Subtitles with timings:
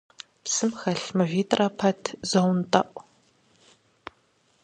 [0.43, 2.97] Псым хэлъ мывитӀрэ пэт зонтӀэӀу.